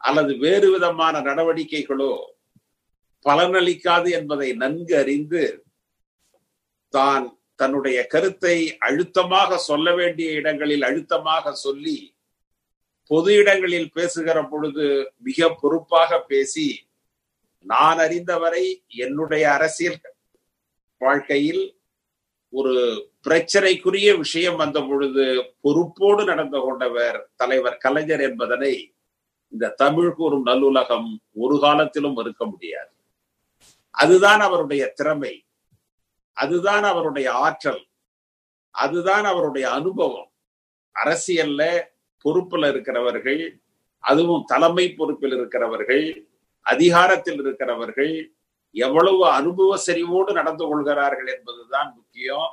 அல்லது 0.00 0.32
வேறு 0.38 0.68
விதமான 0.70 1.14
நடவடிக்கைகளோ 1.20 2.14
பலனளிக்காது 3.26 4.08
என்பதை 4.10 4.48
நன்கு 4.54 4.94
அறிந்து 4.96 5.44
தான் 6.94 7.24
தன்னுடைய 7.58 7.98
கருத்தை 8.06 8.56
அழுத்தமாக 8.78 9.58
சொல்ல 9.60 9.94
வேண்டிய 9.94 10.28
இடங்களில் 10.32 10.84
அழுத்தமாக 10.88 11.52
சொல்லி 11.56 11.98
பொது 13.10 13.30
இடங்களில் 13.34 13.90
பேசுகிற 13.90 14.38
பொழுது 14.42 14.86
மிக 15.18 15.48
பொறுப்பாக 15.54 16.18
பேசி 16.26 16.66
நான் 17.66 17.98
அறிந்தவரை 17.98 18.84
என்னுடைய 18.86 19.52
அரசியல் 19.52 20.00
வாழ்க்கையில் 20.98 21.80
ஒரு 22.48 22.74
பிரச்சனைக்குரிய 23.28 24.16
விஷயம் 24.16 24.56
வந்த 24.56 24.80
பொழுது 24.80 25.54
பொறுப்போடு 25.60 26.24
நடந்து 26.24 26.60
கொண்டவர் 26.60 27.30
தலைவர் 27.36 27.76
கலைஞர் 27.76 28.20
என்பதனை 28.20 28.94
இந்த 29.48 29.68
தமிழ் 29.68 30.12
கூறும் 30.12 30.46
நல்லுலகம் 30.46 31.16
ஒரு 31.32 31.60
காலத்திலும் 31.60 32.16
இருக்க 32.16 32.46
முடியாது. 32.46 32.90
அதுதான் 33.90 34.40
அவருடைய 34.40 34.86
திறமை. 34.86 35.44
அதுதான் 36.32 36.82
அவருடைய 36.82 37.32
ஆற்றல். 37.32 37.86
அதுதான் 38.70 39.24
அவருடைய 39.24 39.70
அனுபவம். 39.70 40.30
அரசியல்ல 41.04 41.82
பொறுப்புல 42.24 42.68
இருக்கிறவர்கள் 42.68 43.60
அதுவும் 43.98 44.44
தலைமை 44.46 44.94
பொறுப்பில் 44.94 45.32
இருக்கிறவர்கள் 45.32 46.28
அதிகாரத்தில் 46.72 47.40
இருக்கிறவர்கள் 47.42 48.14
எவ்வளவு 48.74 49.22
அனுபவ 49.38 49.76
செறிவோடு 49.86 50.30
நடந்து 50.32 50.64
கொள்கிறார்கள் 50.66 51.28
என்பதுதான் 51.34 51.88
முக்கியம். 51.98 52.48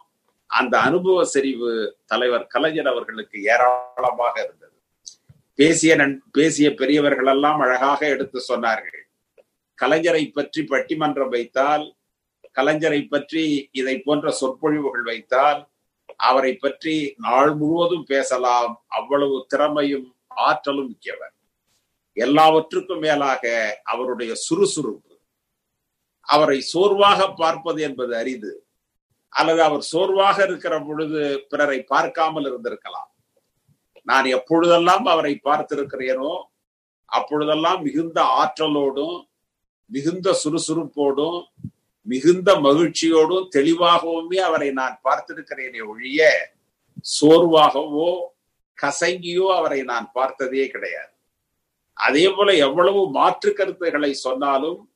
அந்த 0.50 0.76
அனுபவ 0.88 1.18
செறிவு 1.34 1.72
தலைவர் 2.12 2.46
கலைஞர் 2.48 2.92
அவர்களுக்கு 2.92 3.38
ஏராளமாக 3.54 4.36
இருந்தது. 4.46 4.78
பேசிய 5.60 5.96
நன் 5.96 6.16
பேசிய 6.32 6.68
பெரியவர்கள் 6.80 7.32
எல்லாம் 7.34 7.60
அழகாக 7.60 8.00
எடுத்து 8.08 8.40
சொன்னார்கள். 8.52 9.04
கலைஞரை 9.80 10.24
பற்றி 10.32 10.62
பட்டிமன்றம் 10.72 11.34
வைத்தால் 11.36 11.86
கலைஞரை 12.58 13.02
பற்றி 13.08 13.44
இதை 13.72 13.96
போன்ற 14.00 14.32
சொற்பொழிவுகள் 14.40 15.06
வைத்தால் 15.12 15.62
அவரை 16.30 16.52
பற்றி 16.56 16.96
நாள் 17.26 17.52
முழுவதும் 17.56 18.06
பேசலாம். 18.14 18.74
அவ்வளவு 19.00 19.38
திறமையும் 19.48 20.08
ஆற்றலும் 20.48 20.90
மிக்கவர். 20.92 21.34
எல்லாவற்றுக்கும் 22.18 23.00
மேலாக 23.00 23.44
அவருடைய 23.84 24.32
சுறுசுறுப்பு 24.36 25.14
அவரை 26.28 26.62
சோர்வாக 26.62 27.34
பார்ப்பது 27.34 27.82
என்பது 27.82 28.16
அரிது. 28.18 28.52
அல்லது 29.34 29.62
அவர் 29.64 29.82
சோர்வாக 29.82 30.38
இருக்கிற 30.44 30.74
பொழுது 30.80 31.46
பிறரை 31.50 31.80
பார்க்காமல் 31.84 32.48
இருந்திருக்கலாம். 32.50 33.10
நான் 34.02 34.26
எப்பொழுதெல்லாம் 34.26 35.06
அவரை 35.06 35.34
பார்த்திருக்கிறேனோ 35.44 36.32
அப்பொழுதெல்லாம் 37.12 37.82
மிகுந்த 37.82 38.20
ஆற்றலோடும் 38.42 39.18
மிகுந்த 39.92 40.28
சுறுசுறுப்போடும் 40.44 41.40
மிகுந்த 42.06 42.50
மகிழ்ச்சியோடும் 42.60 43.48
தெளிவாகவுமே 43.56 44.40
அவரை 44.48 44.70
நான் 44.72 44.96
பார்த்திருக்கிறேனே 45.04 45.82
ஒழிய 45.88 46.30
சோர்வாகவோ 47.20 48.10
கசங்கியோ 48.78 49.46
அவரை 49.58 49.82
நான் 49.84 50.08
பார்த்ததே 50.14 50.68
கிடையாது. 50.68 51.14
அதே 51.94 52.30
போல 52.30 52.56
எவ்வளவு 52.56 53.10
மாற்று 53.10 53.54
கருத்துக்களை 53.54 54.14
சொன்னாலும் 54.14 54.94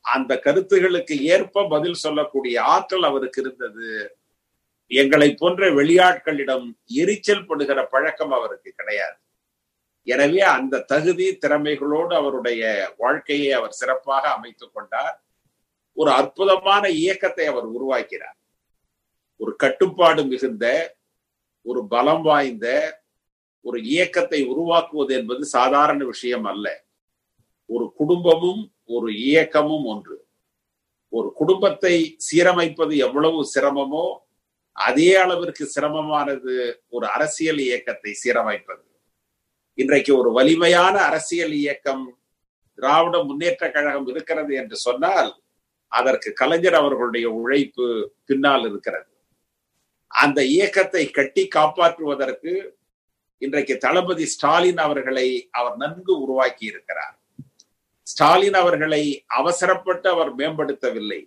அந்த 0.00 0.40
கருத்துகளுக்கு 0.44 1.20
ஏற்ப 1.20 1.68
பதில் 1.68 1.94
சொல்லக்கூடிய 1.94 2.62
ஆற்றல் 2.62 3.02
அவருக்கு 3.02 3.40
இருந்தது. 3.40 4.18
எங்களை 4.86 5.34
போன்ற 5.34 5.70
வெளியாட்களிடம் 5.70 6.72
எரிச்சல் 6.86 7.46
படுகிற 7.46 7.86
பழக்கம் 7.86 8.32
அவருக்கு 8.32 8.72
கிடையாது. 8.76 9.16
எனவே 10.02 10.40
அந்த 10.40 10.80
தகுதி 10.80 11.36
திறமைகளோடு 11.36 12.14
அவருடைய 12.14 12.94
வாழ்க்கையை 12.96 13.52
அவர் 13.52 13.72
சிறப்பாக 13.72 14.30
அமைத்துக் 14.30 14.74
கொண்டார். 14.74 15.24
ஒரு 15.92 16.10
அற்புதமான 16.10 16.88
இயக்கத்தை 16.88 17.46
அவர் 17.46 17.64
உருவாக்கினார். 17.64 18.36
ஒரு 19.36 19.56
கட்டுப்பாடு 19.56 20.24
மிகுந்த 20.24 20.96
ஒரு 21.62 21.86
பலம் 21.86 22.22
வாய்ந்த 22.22 22.99
ஒரு 23.64 23.78
இயக்கத்தை 23.82 24.40
உருவாக்குவது 24.44 25.14
என்பது 25.14 25.44
சாதாரண 25.44 26.04
விஷயம் 26.04 26.44
அல்ல. 26.44 26.66
ஒரு 27.66 27.92
குடும்பமும் 27.96 28.62
ஒரு 28.84 29.08
இயக்கமும் 29.14 29.84
ஒன்று. 29.84 30.16
ஒரு 31.08 31.32
குடும்பத்தை 31.32 31.94
சீரமைப்பது 32.16 32.96
எவ்வளவு 32.96 33.40
சிரமமோ 33.54 34.06
அதே 34.72 35.14
அளவிற்கு 35.14 35.64
சிரமமானது 35.74 36.52
ஒரு 36.88 37.06
அரசியல் 37.06 37.58
இயக்கத்தை 37.58 38.12
சீரமைப்பது. 38.24 38.84
இன்றைக்கு 39.78 40.12
ஒரு 40.18 40.30
வலிமையான 40.32 40.98
அரசியல் 41.00 41.52
இயக்கம் 41.52 42.04
திராவிட 42.74 43.16
முன்னேற்ற 43.24 43.70
கழகம் 43.70 44.06
இருக்கிறது 44.06 44.54
என்று 44.54 44.76
சொன்னால் 44.76 45.30
அதற்கு 45.92 46.32
கலைஞர் 46.32 46.74
அவர்களுடைய 46.74 47.26
உழைப்பு 47.30 47.86
பின்னால் 48.24 48.64
இருக்கிறது. 48.68 49.10
அந்த 50.06 50.44
இயக்கத்தை 50.44 51.10
கட்டி 51.10 51.48
காப்பாற்றுவதற்கு 51.54 52.52
இன்றைக்கு 53.40 53.78
தளபதி 53.78 54.26
ஸ்டாலின் 54.26 54.76
அவர்களை 54.76 55.48
அவர் 55.50 55.76
நன்கு 55.76 56.20
உருவாக்கி 56.20 56.64
இருக்கிறார் 56.66 57.16
ஸ்டாலின் 58.02 58.54
அவர்களை 58.54 59.24
அவசரப்பட்டு 59.26 60.10
அவர் 60.10 60.36
மேம்படுத்தவில்லை. 60.36 61.20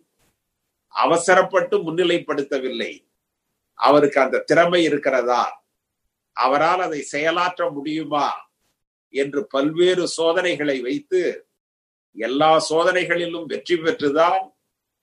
அவசரப்பட்டு 0.88 1.76
முன்னிலைப்படுத்தவில்லை. 1.78 3.08
அவருக்கு 3.74 4.22
அந்த 4.22 4.40
திறமை 4.40 4.84
இருக்கிறதா? 4.84 5.66
அவரால் 6.32 6.82
அதை 6.82 7.02
செயலாற்ற 7.02 7.70
முடியுமா? 7.70 8.52
என்று 9.14 9.48
பல்வேறு 9.48 10.08
சோதனைகளை 10.08 10.82
வைத்து 10.82 11.48
எல்லா 12.16 12.66
சோதனைகளிலும் 12.70 13.46
வெற்றி 13.46 13.76
பெற்றுதான் 13.76 14.42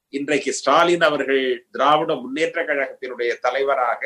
இன்றைக்கு 0.09 0.53
ஸ்டாலின் 0.53 1.01
அவர்கள் 1.01 1.67
திராவிட 1.71 2.15
முன்னேற்ற 2.15 2.65
கழகத்தினுடைய 2.65 3.39
தலைவராக 3.39 4.03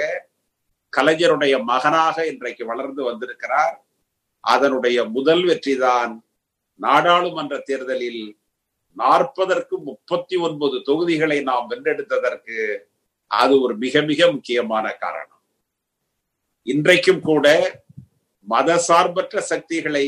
கலைஞருடைய 0.97 1.63
மகனாக 1.63 2.27
இன்றைக்கு 2.27 2.67
வளர்ந்து 2.67 3.05
வந்திருக்கிறார். 3.05 3.85
அதனுடைய 4.41 5.05
முதல் 5.05 5.45
வெற்றிதான் 5.45 6.13
நாடாளுமன்ற 6.81 7.59
தேர்தலில் 7.59 8.37
நாற்பதற்கு 8.93 9.79
முப்பத்தி 9.79 10.37
ஒன்பது 10.37 10.83
தொகுதிகளை 10.83 11.43
நாம் 11.43 11.71
வென்றெடுத்ததற்கு 11.71 12.59
அது 13.27 13.61
ஒரு 13.61 13.77
மிக 13.77 14.03
மிக 14.03 14.31
முக்கியமான 14.33 14.93
காரணம். 14.93 15.43
இன்றைக்கும் 16.63 17.21
கூட 17.21 17.47
மத 18.41 18.77
சார்பற்ற 18.79 19.41
சக்திகளை 19.41 20.07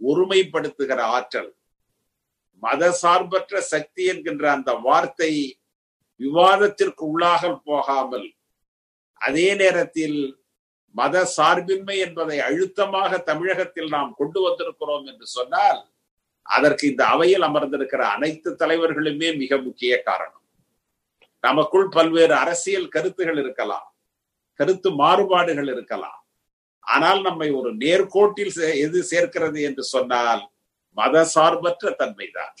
ஒருமைப்படுத்துகிற 0.00 1.00
ஆற்றல் 1.16 1.50
மத 2.62 2.90
சார்பற்ற 2.92 3.60
சக்தி 3.60 4.04
என்கின்ற 4.04 4.44
அந்த 4.52 4.72
வார்த்தை 4.72 5.32
விவாதத்திற்கு 6.16 7.02
உள்ளாக 7.12 7.60
போகாமல் 7.64 8.35
அதே 9.20 9.48
நேரத்தில் 9.54 10.18
மத 10.94 11.24
சார்பின்மை 11.36 11.96
என்பதை 11.98 12.38
அழுத்தமாக 12.38 13.18
தமிழகத்தில் 13.30 13.88
நாம் 13.88 14.12
கொண்டு 14.14 14.40
வந்திருக்கிறோம் 14.46 15.06
என்று 15.10 15.26
சொன்னால் 15.26 15.80
அதற்கு 16.46 16.84
இந்த 16.86 17.02
அவையில் 17.04 17.44
அமர்ந்திருக்கிற 17.48 18.02
அனைத்து 18.14 18.50
தலைவர்களுமே 18.58 19.28
மிக 19.36 19.56
முக்கிய 19.56 19.92
காரணம். 20.02 20.44
நமக்குள் 21.44 21.88
பல்வேறு 21.88 22.34
அரசியல் 22.34 22.88
கருத்துகள் 22.88 23.40
இருக்கலாம் 23.42 23.88
கருத்து 24.60 24.88
மாறுபாடுகள் 25.00 25.70
இருக்கலாம். 25.74 26.20
ஆனால் 26.80 27.20
நம்மை 27.20 27.48
ஒரு 27.58 27.70
நேர்கோட்டில் 27.74 28.52
எது 28.86 28.98
சேர்க்கிறது 29.02 29.58
என்று 29.62 29.84
சொன்னால் 29.94 30.42
மத 30.96 31.24
சார்பற்ற 31.34 31.90
தன்மைதான். 32.02 32.54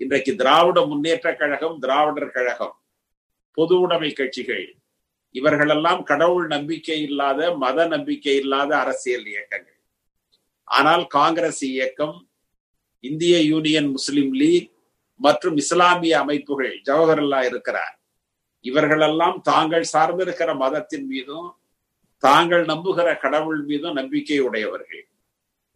இன்றைக்கு 0.00 0.32
திராவிட 0.34 0.78
முன்னேற்ற 0.90 1.28
கழகம் 1.40 1.78
திராவிடர் 1.78 2.34
கழகம் 2.36 2.76
பொது 3.58 3.74
உடைமை 3.80 4.10
கட்சிகள் 4.12 4.66
இவர்களெல்லாம் 5.34 6.02
கடவுள் 6.10 6.46
நம்பிக்கை 6.54 6.98
இல்லாத 7.08 7.40
மத 7.62 7.86
நம்பிக்கை 7.94 8.34
இல்லாத 8.42 8.70
அரசியல் 8.82 9.26
இயக்கங்கள். 9.32 9.78
ஆனால் 10.68 11.04
காங்கிரஸ் 11.18 11.62
இயக்கம் 11.72 12.16
இந்திய 13.04 13.36
யூனியன் 13.52 13.88
முஸ்லிம் 13.96 14.32
லீக் 14.40 14.70
மற்றும் 15.20 15.56
இஸ்லாமிய 15.62 16.14
அமைப்புகள் 16.24 16.74
ஜவஹர்லா 16.88 17.40
இருக்கிறார். 17.50 17.94
இவர்களெல்லாம் 18.64 19.38
தாங்கள் 19.50 19.86
சார்ந்திருக்கிற 19.94 20.50
மதத்தின் 20.64 21.06
மீதும் 21.12 21.48
தாங்கள் 22.22 22.64
நம்புகிற 22.72 23.08
கடவுள் 23.24 23.62
மீதும் 23.70 23.98
நம்பிக்கை 24.00 24.38
உடையவர்கள். 24.48 25.04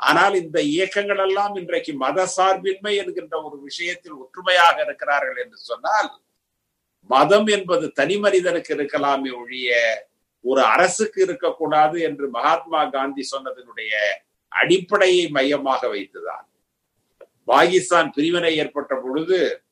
ஆனால் 0.01 0.35
இந்த 0.43 0.59
இயக்கங்கள் 0.75 1.23
எல்லாம் 1.27 1.55
இன்றைக்கு 1.61 1.93
மத 2.05 2.27
சார்பின்மை 2.37 2.93
என்கின்ற 3.03 3.35
ஒரு 3.47 3.57
விஷயத்தில் 3.69 4.17
ஒற்றுமையாக 4.23 4.77
இருக்கிறார்கள் 4.87 5.39
என்று 5.45 5.59
சொன்னால் 5.71 6.09
மதம் 7.09 7.47
என்பது 7.47 7.93
தனி 7.93 8.17
மனிதனுக்கு 8.19 8.75
இருக்கலாமே 8.75 9.37
ஒழிய 9.37 9.71
ஒரு 10.41 10.63
அரசுக்கு 10.63 11.23
இருக்கக்கூடாது 11.23 12.01
என்று 12.01 12.31
மகாத்மா 12.31 12.85
காந்தி 12.85 13.29
சொன்னதனுடைய 13.37 13.93
அடிப்படையை 14.49 15.29
மையமாக 15.29 15.89
வைத்துதான். 15.89 16.47
பாகிஸ்தான் 17.45 18.11
பிரிவினை 18.11 18.57
ஏற்பட்ட 18.57 18.95
பொழுது 18.97 19.65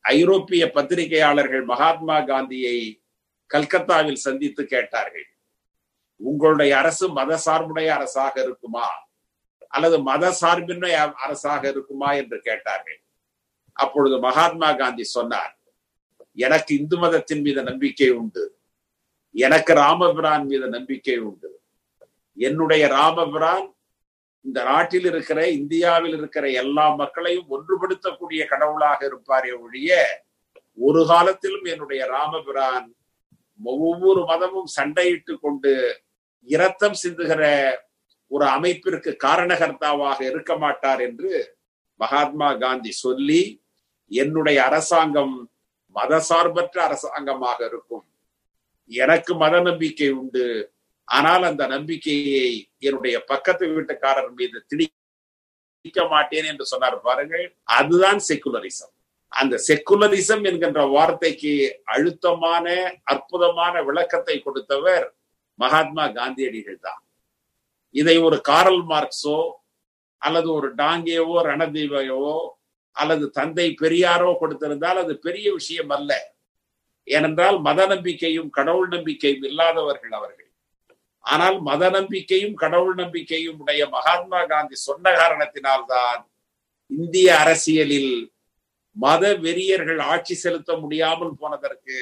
ஐரோப்பிய 0.00 0.70
பத்திரிகையாளர்கள் 0.74 1.64
மகாத்மா 1.64 2.20
காந்தியை 2.20 3.02
கல்கத்தாவில் 3.46 4.14
சந்தித்து 4.14 4.66
கேட்டார்கள். 4.66 5.26
உங்களுடைய 6.16 6.78
அரசு 6.78 7.08
மத 7.08 7.36
சார்புடைய 7.36 7.94
அரசாக 7.94 8.40
இருக்குமா? 8.40 8.88
அல்லது 9.68 10.02
மத 10.02 10.32
சார்பின்மை 10.32 10.92
அரசாக 10.94 11.68
இருக்குமா? 11.68 12.12
என்று 12.12 12.40
கேட்டார்கள். 12.40 13.00
அப்பொழுது 13.72 14.18
மகாத்மா 14.18 14.72
காந்தி 14.72 15.04
சொன்னார் 15.04 15.53
எனக்கு 16.36 16.74
இந்து 16.74 16.96
மதத்தின் 16.96 17.40
மீது 17.40 17.62
நம்பிக்கை 17.62 18.10
உண்டு. 18.10 18.44
எனக்கு 19.34 19.74
ராமபிரான் 19.74 20.46
மீது 20.46 20.68
நம்பிக்கை 20.68 21.18
உண்டு. 21.18 21.50
என்னுடைய 22.36 22.86
ராமபிரான் 22.86 23.74
இந்த 24.44 24.62
நாட்டில் 24.62 25.04
இருக்கிற 25.04 25.48
இந்தியாவில் 25.48 26.16
இருக்கிற 26.16 26.50
எல்லா 26.50 26.94
மக்களையும் 26.94 27.48
ஒன்றுபடுத்தக்கூடிய 27.50 28.44
கடவுளாக 28.44 29.06
இருப்பாரே 29.06 29.52
ஒழிய 29.60 29.90
ஒரு 30.78 31.06
காலத்திலும் 31.06 31.64
என்னுடைய 31.64 32.06
ராமபிரான் 32.06 32.94
ஒவ்வொரு 33.60 34.24
மதமும் 34.24 34.70
சண்டையிட்டு 34.80 35.34
கொண்டு 35.40 35.72
இரத்தம் 36.42 36.96
சிந்துகிற 37.02 37.42
ஒரு 38.26 38.44
அமைப்பிற்கு 38.44 39.16
காரணகர்த்தாவாக 39.24 40.20
இருக்க 40.20 40.56
மாட்டார் 40.56 41.00
என்று 41.00 41.30
மகாத்மா 42.00 42.52
காந்தி 42.54 42.90
சொல்லி 42.90 43.42
என்னுடைய 44.10 44.64
அரசாங்கம் 44.64 45.50
மதசார்பற்ற 45.98 46.76
அரசாங்கமாக 46.88 47.58
இருக்கும். 47.70 48.04
எனக்கு 48.90 49.32
மத 49.42 49.54
நம்பிக்கை 49.68 50.08
உண்டு. 50.20 50.46
ஆனால் 51.08 51.44
அந்த 51.50 51.62
நம்பிக்கையை 51.74 52.48
என்னுடைய 52.86 53.16
பக்கத்து 53.30 53.64
வீட்டுக்காரர் 53.76 54.30
மீது 54.38 54.58
திணிக்க 54.70 55.98
மாட்டேன் 56.12 56.48
என்று 56.52 56.64
சொன்னார் 56.72 56.98
பாருங்கள். 57.08 57.46
அதுதான் 57.78 58.20
செக்குலரிசம் 58.28 58.92
அந்த 59.32 59.54
செக்குலரிசம் 59.68 60.42
என்கின்ற 60.48 60.80
வார்த்தைக்கு 60.94 61.52
அழுத்தமான 61.94 62.66
அற்புதமான 63.12 63.82
விளக்கத்தை 63.88 64.36
கொடுத்தவர் 64.46 65.06
மகாத்மா 65.58 66.04
காந்தியடிகள் 66.18 66.84
தான். 66.86 67.00
இதை 67.94 68.16
ஒரு 68.26 68.36
காரல் 68.50 68.82
மார்க்ஸோ 68.92 69.38
அல்லது 70.22 70.48
ஒரு 70.58 70.68
டாங்கேவோ 70.82 71.36
ரணதீவையோ 71.48 72.22
அல்லது 72.96 73.24
தந்தை 73.30 73.66
பெரியாரோ 73.82 74.30
கொடுத்திருந்தால் 74.40 75.00
அது 75.02 75.12
பெரிய 75.18 75.46
விஷயம் 75.52 75.92
அல்ல. 75.96 76.12
ஏனென்றால் 77.08 77.58
மத 77.60 77.80
நம்பிக்கையும் 77.86 78.50
கடவுள் 78.50 78.88
நம்பிக்கையும் 78.88 79.46
இல்லாதவர்கள் 79.50 80.14
அவர்கள். 80.18 80.50
ஆனால் 81.24 81.56
மத 81.60 81.82
நம்பிக்கையும் 81.90 82.54
கடவுள் 82.54 82.94
நம்பிக்கையும் 82.94 83.58
உடைய 83.62 83.82
மகாத்மா 83.88 84.40
காந்தி 84.44 84.76
சொன்ன 84.88 85.12
காரணத்தினால்தான் 85.12 86.22
இந்திய 86.90 87.28
அரசியலில் 87.38 88.14
மத 88.96 89.34
வெறியர்கள் 89.44 90.00
ஆட்சி 90.12 90.34
செலுத்த 90.34 90.72
முடியாமல் 90.76 91.32
போனதற்கு 91.40 91.96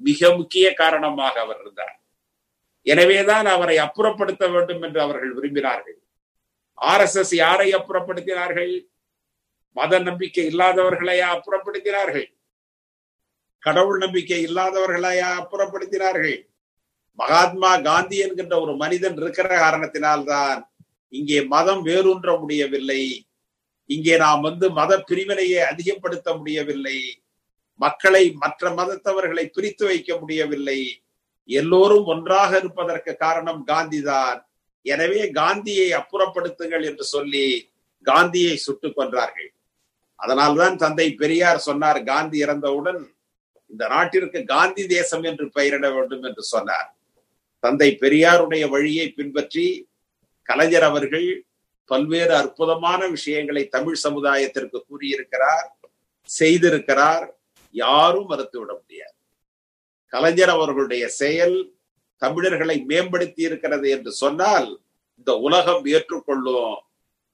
மிக 0.00 0.30
முக்கிய 0.36 0.66
காரணமாக 0.74 1.34
அவர் 1.40 1.60
இருந்தார். 1.60 1.94
எனவேதான் 2.86 3.46
அவரை 3.46 3.76
அப்புறப்படுத்த 3.78 4.44
வேண்டும் 4.52 4.82
என்று 4.82 5.00
அவர்கள் 5.00 5.34
விரும்பினார்கள். 5.34 5.98
ஆர் 6.78 7.00
எஸ் 7.00 7.18
எஸ் 7.22 7.34
யாரை 7.44 7.68
அப்புறப்படுத்தினார்கள்? 7.72 8.72
மத 9.76 9.98
நம்பிக்கை 9.98 10.44
இல்லாதவர்களையா 10.50 11.28
அப்புறப்படுத்தினார்கள் 11.34 12.28
கடவுள் 13.62 13.98
நம்பிக்கை 13.98 14.40
இல்லாதவர்களையா 14.46 15.28
அப்புறப்படுத்தினார்கள் 15.40 16.38
மகாத்மா 17.18 17.70
காந்தி 17.80 18.16
என்கின்ற 18.18 18.54
ஒரு 18.60 18.72
மனிதன் 18.76 19.16
இருக்கிற 19.16 19.48
காரணத்தினால்தான் 19.56 20.60
இங்கே 21.12 21.38
மதம் 21.44 21.82
வேரூன்ற 21.86 22.30
முடியவில்லை. 22.40 23.02
இங்கே 23.90 24.14
நாம் 24.16 24.40
வந்து 24.40 24.66
மத 24.70 24.92
பிரிவினையை 25.00 25.60
அதிகப்படுத்த 25.62 26.28
முடியவில்லை. 26.36 26.98
மக்களை 27.80 28.24
மற்ற 28.32 28.70
மதத்தவர்களை 28.70 29.44
பிரித்து 29.46 29.84
வைக்க 29.86 30.10
முடியவில்லை. 30.18 30.80
எல்லோரும் 31.48 32.06
ஒன்றாக 32.06 32.50
இருப்பதற்கு 32.58 33.12
காரணம் 33.16 33.64
காந்தி 33.64 34.00
தான் 34.02 34.38
எனவே 34.86 35.30
காந்தியை 35.30 35.88
அப்புறப்படுத்துங்கள் 35.92 36.84
என்று 36.84 37.04
சொல்லி 37.04 37.46
காந்தியை 38.06 38.56
சுட்டுக் 38.56 38.96
கொன்றார்கள். 38.98 39.50
அதனால்தான் 40.20 40.76
தந்தை 40.76 41.08
பெரியார் 41.12 41.66
சொன்னார் 41.68 42.00
காந்தி 42.02 42.38
இறந்தவுடன் 42.44 43.00
இந்த 43.70 43.84
நாட்டிற்கு 43.88 44.40
காந்தி 44.44 44.86
தேசம் 44.86 45.22
என்று 45.22 45.46
பெயரிட 45.50 45.86
வேண்டும் 45.90 46.22
என்று 46.22 46.42
சொன்னார். 46.42 46.88
தந்தை 47.62 47.88
பெரியாருடைய 48.00 48.64
வழியை 48.68 49.06
பின்பற்றி 49.08 49.66
கலைஞர் 50.48 50.86
அவர்கள் 50.90 51.28
பல்வேறு 51.90 52.34
அற்புதமான 52.36 53.00
விஷயங்களை 53.06 53.62
தமிழ் 53.68 53.98
சமுதாயத்திற்கு 54.02 54.78
கூறியிருக்கிறார் 54.88 55.68
செய்திருக்கிறார் 56.28 57.26
யாரும் 57.74 58.28
மறுத்துவிட 58.30 58.70
முடியாது. 58.80 59.16
கலைஞர் 60.12 60.52
அவர்களுடைய 60.56 61.04
செயல் 61.08 61.56
தமிழர்களை 62.22 62.76
மேம்படுத்தி 62.90 63.42
இருக்கிறது 63.42 63.86
என்று 63.90 64.12
சொன்னால் 64.22 64.68
இந்த 65.18 65.32
உலகம் 65.46 65.84
ஏற்றுக்கொள்ளும் 65.94 66.76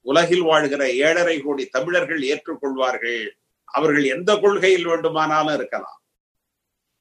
உலகில் 0.07 0.45
வாழ்கிற 0.51 0.83
ஏழரை 1.07 1.37
கோடி 1.41 1.65
தமிழர்கள் 1.77 2.23
ஏற்றுக்கொள்வார்கள். 2.33 3.25
அவர்கள் 3.65 4.07
எந்த 4.15 4.31
கொள்கையில் 4.37 4.87
வேண்டுமானாலும் 4.91 5.55
இருக்கலாம். 5.55 5.99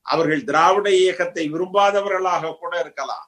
அவர்கள் 0.06 0.44
திராவிட 0.44 0.88
இயக்கத்தை 1.02 1.44
விரும்பாதவர்களாக 1.54 2.54
கூட 2.62 2.74
இருக்கலாம். 2.80 3.28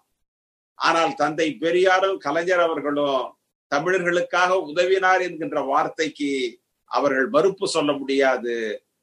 ஆனால் 0.79 1.13
தந்தை 1.13 1.47
பெரியாரும் 1.63 2.17
கலைஞர் 2.17 2.63
அவர்களும் 2.67 3.25
தமிழர்களுக்காக 3.71 4.51
உதவினார் 4.69 5.21
என்கின்ற 5.21 5.59
வார்த்தைக்கு 5.61 6.31
அவர்கள் 6.91 7.27
மறுப்பு 7.29 7.65
சொல்ல 7.67 7.91
முடியாது. 7.91 8.55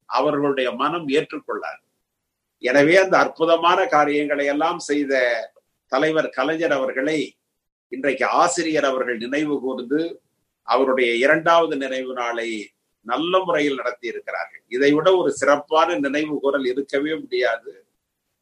அவர்களுடைய 0.09 0.69
மனம் 0.73 1.07
ஏற்றுக்கொள்ளாது. 1.09 1.83
எனவே 2.65 2.95
அந்த 2.97 3.15
அற்புதமான 3.19 3.81
காரியங்களை 3.87 4.47
எல்லாம் 4.47 4.81
செய்த 4.89 5.13
தலைவர் 5.93 6.31
கலைஞர் 6.31 6.75
அவர்களை 6.79 7.19
இன்றைக்கு 7.93 8.25
ஆசிரியர் 8.41 8.89
அவர்கள் 8.91 9.19
நினைவு 9.19 9.55
கூர்ந்து 9.61 10.01
அவருடைய 10.73 11.11
இரண்டாவது 11.25 11.75
நினைவு 11.83 12.13
நாளை 12.21 12.49
நல்ல 13.07 13.33
முறையில் 13.47 13.79
நடத்தி 13.81 14.07
இருக்கிறார்கள் 14.13 14.63
இதை 14.75 14.91
விட 14.97 15.09
ஒரு 15.21 15.31
சிறப்பான 15.41 15.99
நினைவுகூரல் 16.07 16.67
இருக்கவே 16.73 17.13
முடியாது. 17.23 17.73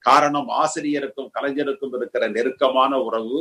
காரணம் 0.05 0.49
ஆசிரியருக்கும் 0.63 1.31
கலைஞருக்கும் 1.37 1.95
இருக்கிற 1.99 2.25
நெருக்கமான 2.37 2.93
உறவு. 3.09 3.41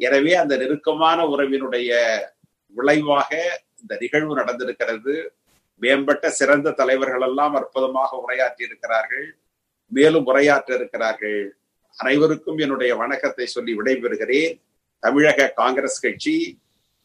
எனவே 0.00 0.32
அந்த 0.42 0.54
நெருக்கமான 0.62 1.18
உறவினுடைய 1.32 1.90
விளைவாக 2.74 3.30
இந்த 3.82 3.94
நிகழ்வு 4.02 4.34
நடந்திருக்கிறது. 4.40 5.14
மேம்பட்ட 5.82 6.26
சிறந்த 6.40 6.74
தலைவர்கள் 6.80 7.24
எல்லாம் 7.28 7.54
அற்புதமாக 7.60 8.10
உரையாற்றி 8.24 8.62
இருக்கிறார்கள் 8.68 9.26
மேலும் 9.92 10.28
உரையாற்ற 10.30 10.70
இருக்கிறார்கள் 10.78 11.40
அனைவருக்கும் 11.96 12.60
என்னுடைய 12.64 12.92
வணக்கத்தை 13.00 13.46
சொல்லி 13.54 13.72
விடைபெறுகிறேன். 13.78 14.52
தமிழக 15.02 15.48
காங்கிரஸ் 15.60 16.02
கட்சி 16.04 16.36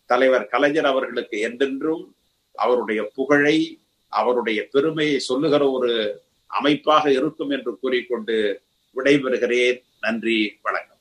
தலைவர் 0.08 0.48
கலைஞர் 0.48 0.86
அவர்களுக்கு 0.86 1.40
என்றென்றும் 1.40 2.04
அவருடைய 2.56 3.12
புகழை 3.16 3.58
அவருடைய 4.08 4.68
பெருமையை 4.72 5.20
சொல்லுகிற 5.20 5.70
ஒரு 5.70 5.92
அமைப்பாக 6.48 7.12
இருக்கும் 7.12 7.50
என்று 7.50 7.78
கூறிக்கொண்டு 7.80 8.62
விடைபெறுகிறேன். 8.96 9.84
நன்றி 10.02 10.58
வணக்கம். 10.62 10.97